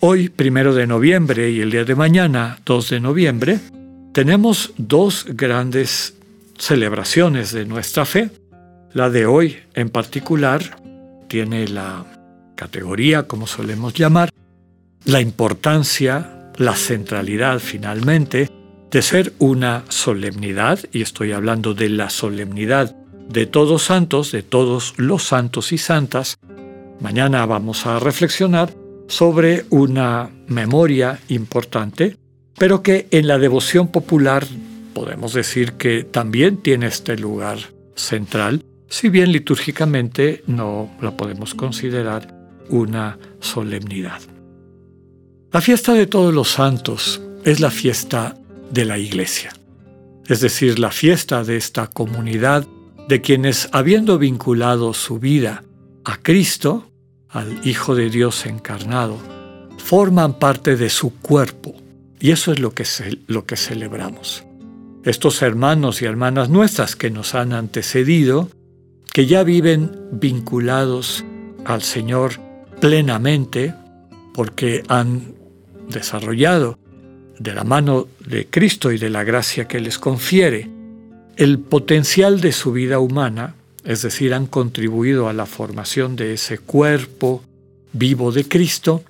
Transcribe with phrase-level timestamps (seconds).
[0.00, 3.58] Hoy, primero de noviembre y el día de mañana, 2 de noviembre,
[4.12, 6.16] tenemos dos grandes
[6.56, 8.30] celebraciones de nuestra fe.
[8.92, 10.80] La de hoy, en particular,
[11.26, 12.04] tiene la
[12.54, 14.30] categoría, como solemos llamar,
[15.04, 18.52] la importancia, la centralidad finalmente,
[18.92, 22.94] de ser una solemnidad, y estoy hablando de la solemnidad
[23.28, 26.38] de todos santos, de todos los santos y santas.
[27.00, 28.70] Mañana vamos a reflexionar
[29.08, 32.16] sobre una memoria importante,
[32.56, 34.46] pero que en la devoción popular
[34.94, 37.58] podemos decir que también tiene este lugar
[37.94, 42.34] central, si bien litúrgicamente no la podemos considerar
[42.68, 44.20] una solemnidad.
[45.52, 48.36] La fiesta de todos los santos es la fiesta
[48.70, 49.52] de la Iglesia,
[50.26, 52.66] es decir, la fiesta de esta comunidad
[53.08, 55.64] de quienes, habiendo vinculado su vida
[56.04, 56.90] a Cristo,
[57.30, 59.18] al Hijo de Dios encarnado,
[59.78, 61.74] forman parte de su cuerpo.
[62.20, 62.84] Y eso es lo que,
[63.26, 64.44] lo que celebramos.
[65.04, 68.50] Estos hermanos y hermanas nuestras que nos han antecedido,
[69.12, 71.24] que ya viven vinculados
[71.64, 72.32] al Señor
[72.80, 73.74] plenamente,
[74.34, 75.34] porque han
[75.88, 76.78] desarrollado
[77.38, 80.68] de la mano de Cristo y de la gracia que les confiere
[81.36, 86.58] el potencial de su vida humana es decir, han contribuido a la formación de ese
[86.58, 87.42] cuerpo
[87.92, 89.02] vivo de Cristo,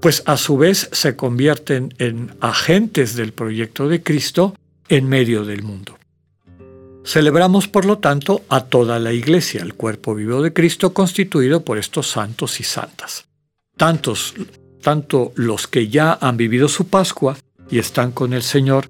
[0.00, 4.54] pues a su vez se convierten en agentes del proyecto de Cristo
[4.88, 5.98] en medio del mundo.
[7.04, 11.78] Celebramos, por lo tanto, a toda la Iglesia, el cuerpo vivo de Cristo constituido por
[11.78, 13.26] estos santos y santas.
[13.76, 14.34] Tantos,
[14.80, 17.36] tanto los que ya han vivido su Pascua
[17.70, 18.88] y están con el Señor,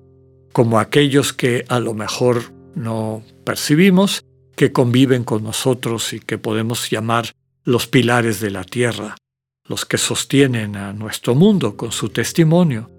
[0.52, 4.24] como aquellos que a lo mejor no percibimos
[4.56, 7.32] que conviven con nosotros y que podemos llamar
[7.64, 9.16] los pilares de la tierra,
[9.66, 12.90] los que sostienen a nuestro mundo con su testimonio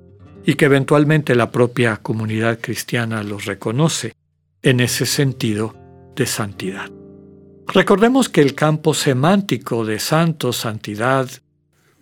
[0.45, 4.13] y que eventualmente la propia comunidad cristiana los reconoce
[4.61, 5.75] en ese sentido
[6.15, 6.89] de santidad.
[7.67, 11.29] Recordemos que el campo semántico de santo, santidad,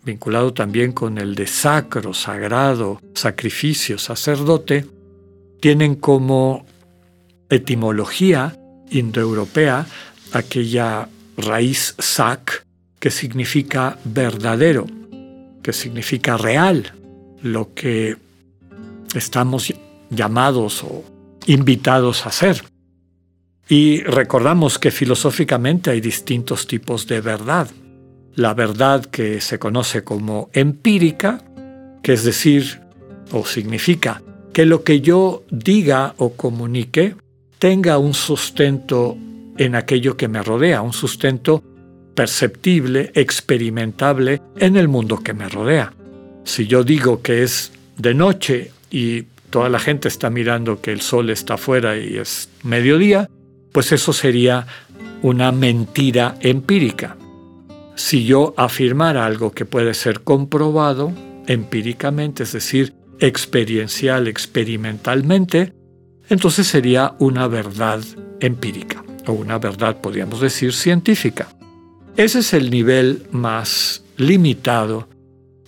[0.04, 4.86] vinculado también con el de sacro, sagrado, sacrificio, sacerdote,
[5.60, 6.66] tienen como
[7.48, 8.58] etimología
[8.94, 9.86] indoeuropea
[10.32, 12.64] aquella raíz sac
[12.98, 14.86] que significa verdadero,
[15.62, 16.92] que significa real,
[17.42, 18.16] lo que
[19.14, 19.72] estamos
[20.10, 21.04] llamados o
[21.46, 22.64] invitados a ser.
[23.68, 27.68] Y recordamos que filosóficamente hay distintos tipos de verdad.
[28.34, 31.42] La verdad que se conoce como empírica,
[32.02, 32.80] que es decir,
[33.32, 34.22] o significa
[34.52, 37.16] que lo que yo diga o comunique
[37.64, 39.16] tenga un sustento
[39.56, 41.64] en aquello que me rodea, un sustento
[42.14, 45.94] perceptible, experimentable en el mundo que me rodea.
[46.44, 51.00] Si yo digo que es de noche y toda la gente está mirando que el
[51.00, 53.30] sol está afuera y es mediodía,
[53.72, 54.66] pues eso sería
[55.22, 57.16] una mentira empírica.
[57.94, 61.14] Si yo afirmara algo que puede ser comprobado
[61.46, 65.72] empíricamente, es decir, experiencial, experimentalmente,
[66.28, 68.00] entonces sería una verdad
[68.40, 71.48] empírica o una verdad, podríamos decir, científica.
[72.16, 75.08] Ese es el nivel más limitado,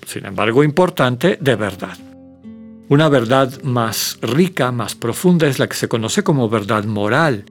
[0.07, 1.99] sin embargo importante, de verdad.
[2.89, 7.47] Una verdad más rica, más profunda es la que se conoce como verdad moral,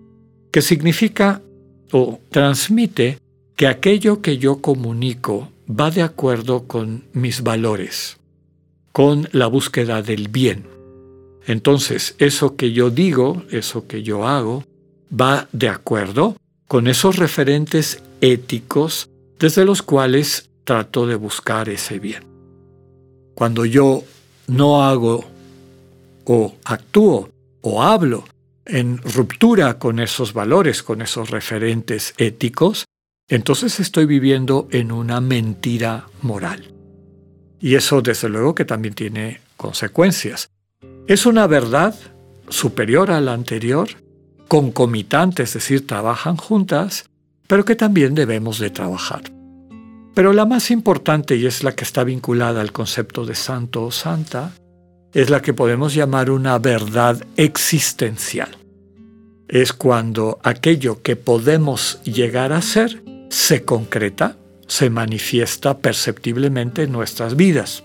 [0.51, 1.41] que significa
[1.91, 3.19] o transmite
[3.55, 8.17] que aquello que yo comunico va de acuerdo con mis valores,
[8.91, 10.74] con la búsqueda del bien.
[11.47, 14.63] Entonces, eso que yo digo, eso que yo hago,
[15.09, 16.37] va de acuerdo
[16.67, 19.09] con esos referentes éticos
[19.39, 22.23] desde los cuales trato de buscar ese bien.
[23.35, 24.03] Cuando yo
[24.47, 25.25] no hago
[26.25, 27.29] o actúo
[27.61, 28.25] o hablo
[28.65, 32.85] en ruptura con esos valores, con esos referentes éticos,
[33.27, 36.71] entonces estoy viviendo en una mentira moral.
[37.59, 40.49] Y eso desde luego que también tiene consecuencias.
[41.07, 41.93] Es una verdad
[42.49, 43.89] superior a la anterior,
[44.47, 47.05] concomitante, es decir, trabajan juntas,
[47.47, 49.21] pero que también debemos de trabajar.
[50.15, 53.91] Pero la más importante, y es la que está vinculada al concepto de santo o
[53.91, 54.53] santa,
[55.13, 58.57] es la que podemos llamar una verdad existencial.
[59.47, 64.37] Es cuando aquello que podemos llegar a ser se concreta,
[64.67, 67.84] se manifiesta perceptiblemente en nuestras vidas.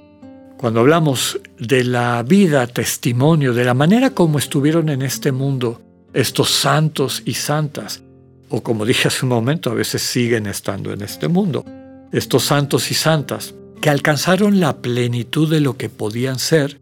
[0.61, 5.81] Cuando hablamos de la vida, testimonio, de la manera como estuvieron en este mundo
[6.13, 8.03] estos santos y santas,
[8.51, 11.65] o como dije hace un momento, a veces siguen estando en este mundo,
[12.13, 16.79] estos santos y santas, que alcanzaron la plenitud de lo que podían ser,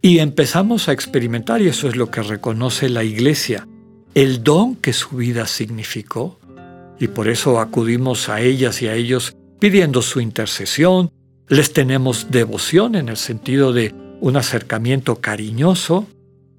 [0.00, 3.66] y empezamos a experimentar, y eso es lo que reconoce la Iglesia,
[4.14, 6.38] el don que su vida significó,
[7.00, 11.10] y por eso acudimos a ellas y a ellos pidiendo su intercesión,
[11.48, 16.06] les tenemos devoción en el sentido de un acercamiento cariñoso,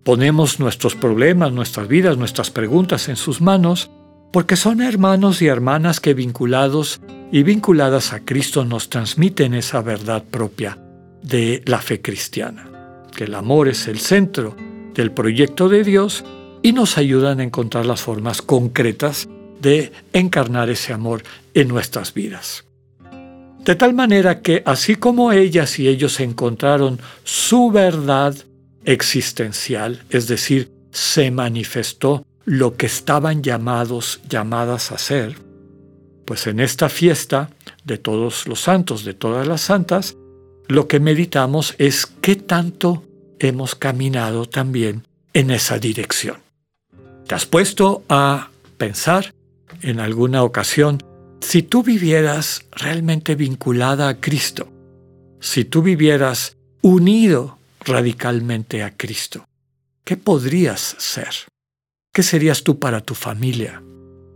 [0.03, 3.89] ponemos nuestros problemas, nuestras vidas, nuestras preguntas en sus manos,
[4.31, 6.99] porque son hermanos y hermanas que vinculados
[7.31, 10.77] y vinculadas a Cristo nos transmiten esa verdad propia
[11.21, 12.69] de la fe cristiana,
[13.15, 14.55] que el amor es el centro
[14.93, 16.25] del proyecto de Dios
[16.61, 19.29] y nos ayudan a encontrar las formas concretas
[19.61, 22.65] de encarnar ese amor en nuestras vidas.
[23.65, 28.35] De tal manera que así como ellas y ellos encontraron su verdad
[28.83, 35.37] existencial, es decir, se manifestó lo que estaban llamados, llamadas a ser,
[36.25, 37.51] pues en esta fiesta
[37.85, 40.17] de todos los santos, de todas las santas,
[40.67, 43.03] lo que meditamos es qué tanto
[43.39, 46.37] hemos caminado también en esa dirección.
[47.27, 49.33] ¿Te has puesto a pensar
[49.81, 51.01] en alguna ocasión
[51.43, 54.71] si tú vivieras realmente vinculada a Cristo?
[55.39, 59.45] Si tú vivieras unido radicalmente a Cristo,
[60.05, 61.35] ¿qué podrías ser?
[62.13, 63.83] ¿Qué serías tú para tu familia?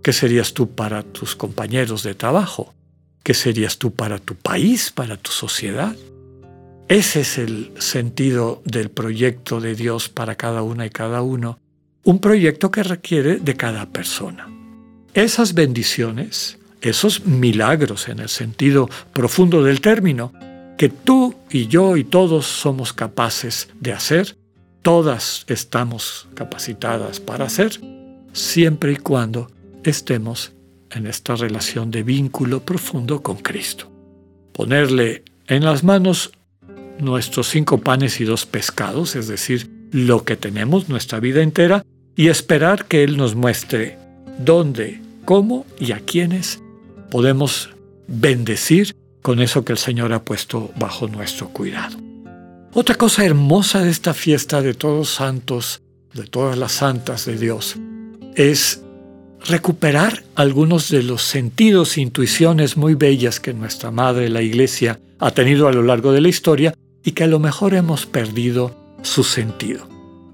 [0.04, 2.74] ¿Qué serías tú para tus compañeros de trabajo?
[3.24, 5.96] ¿Qué serías tú para tu país, para tu sociedad?
[6.90, 11.60] Ese es el sentido del proyecto de Dios para cada una y cada uno,
[12.04, 14.48] un proyecto que requiere de cada persona.
[15.14, 20.34] Esas bendiciones, esos milagros en el sentido profundo del término,
[20.78, 24.38] que tú y yo y todos somos capaces de hacer,
[24.82, 27.80] todas estamos capacitadas para hacer,
[28.32, 29.52] siempre y cuando
[29.84, 30.54] estemos
[30.92, 33.92] en esta relación de vínculo profundo con Cristo.
[34.54, 36.32] Ponerle en las manos
[37.00, 41.84] nuestros cinco panes y dos pescados, es decir, lo que tenemos nuestra vida entera,
[42.16, 43.98] y esperar que Él nos muestre
[44.40, 46.62] dónde, cómo y a quiénes
[47.10, 47.70] podemos
[48.08, 51.98] bendecir con eso que el Señor ha puesto bajo nuestro cuidado.
[52.74, 55.82] Otra cosa hermosa de esta fiesta de todos santos,
[56.14, 57.76] de todas las santas de Dios,
[58.36, 58.82] es
[59.46, 65.32] recuperar algunos de los sentidos e intuiciones muy bellas que nuestra Madre, la Iglesia, ha
[65.32, 66.74] tenido a lo largo de la historia
[67.04, 69.88] y que a lo mejor hemos perdido su sentido.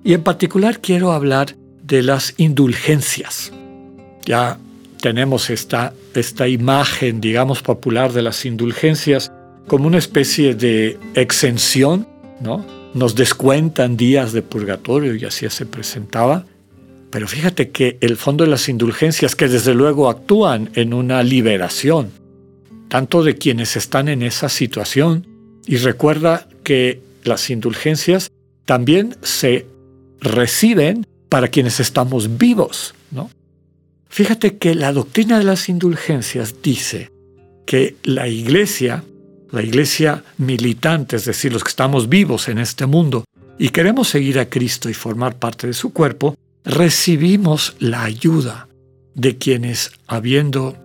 [0.04, 3.52] Y en particular quiero hablar de las indulgencias.
[4.26, 4.58] Ya
[5.04, 9.34] tenemos esta, esta imagen, digamos, popular de las indulgencias
[9.68, 12.08] como una especie de exención
[12.94, 16.46] nos descuentan días de purgatorio y así se presentaba.
[17.12, 22.12] Pero fíjate que el fondo de las indulgencias, que desde luego actúan en una liberación,
[22.88, 25.28] tanto de quienes están en esa situación,
[25.66, 28.32] y recuerda que las indulgencias
[28.64, 29.66] también se
[30.22, 33.30] reciben para quienes estamos vivos, ¿no?
[34.14, 37.10] Fíjate que la doctrina de las indulgencias dice
[37.66, 39.04] que la iglesia
[39.52, 43.26] la iglesia militante, es decir, los que estamos vivos en este mundo
[43.58, 48.68] y queremos seguir a Cristo y formar parte de su cuerpo, recibimos la ayuda
[49.16, 50.78] de quienes, habiendo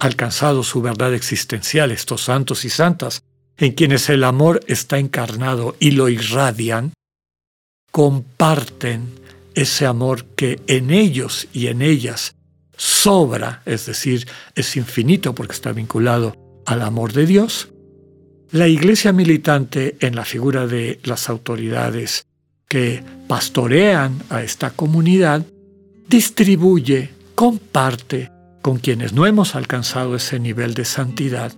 [0.00, 3.22] alcanzado su verdad existencial, estos santos y santas,
[3.58, 6.92] en quienes el amor está encarnado y lo irradian,
[7.92, 9.08] comparten
[9.54, 12.34] ese amor que en ellos y en ellas
[12.76, 16.34] sobra, es decir, es infinito porque está vinculado
[16.66, 17.68] al amor de Dios,
[18.52, 22.26] la iglesia militante, en la figura de las autoridades
[22.68, 25.42] que pastorean a esta comunidad,
[26.08, 31.52] distribuye, comparte con quienes no hemos alcanzado ese nivel de santidad,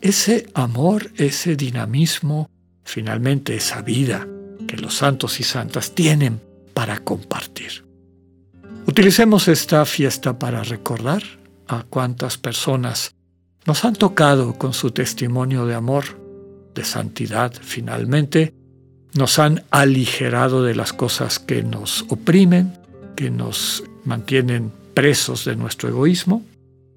[0.00, 2.50] ese amor, ese dinamismo,
[2.84, 4.26] finalmente esa vida
[4.66, 6.40] que los santos y santas tienen
[6.74, 7.45] para compartir.
[8.96, 11.22] Utilicemos esta fiesta para recordar
[11.68, 13.14] a cuántas personas
[13.66, 16.04] nos han tocado con su testimonio de amor,
[16.74, 18.54] de santidad finalmente,
[19.12, 22.72] nos han aligerado de las cosas que nos oprimen,
[23.16, 26.42] que nos mantienen presos de nuestro egoísmo,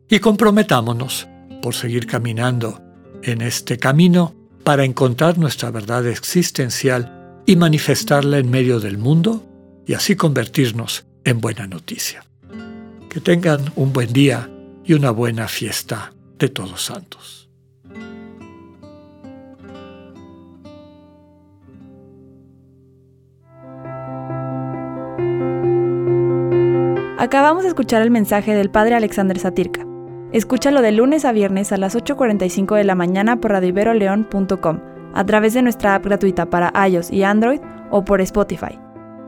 [0.08, 1.28] y comprometámonos
[1.62, 2.80] por seguir caminando
[3.24, 9.44] en este camino para encontrar nuestra verdad existencial y manifestarla en medio del mundo
[9.86, 12.24] y así convertirnos en buena noticia.
[13.10, 14.50] Que tengan un buen día
[14.84, 17.50] y una buena fiesta de todos santos.
[27.18, 29.86] Acabamos de escuchar el mensaje del Padre Alexander Satirka.
[30.32, 34.80] Escúchalo de lunes a viernes a las 8.45 de la mañana por radioiberoleón.com,
[35.14, 37.60] a través de nuestra app gratuita para iOS y Android
[37.92, 38.80] o por Spotify.